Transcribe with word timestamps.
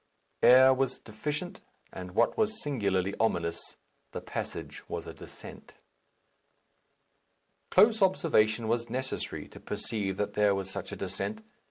Air 0.41 0.73
was 0.73 0.97
deficient, 0.97 1.61
and, 1.93 2.15
what 2.15 2.35
was 2.35 2.59
singularly 2.63 3.13
ominous, 3.19 3.77
the 4.13 4.19
passage 4.19 4.81
was 4.89 5.05
a 5.05 5.13
descent. 5.13 5.75
Close 7.69 8.01
observation 8.01 8.67
was 8.67 8.89
necessary 8.89 9.47
to 9.49 9.59
perceive 9.59 10.17
that 10.17 10.33
there 10.33 10.55
was 10.55 10.71
such 10.71 10.91
a 10.91 10.95
descent. 10.95 11.43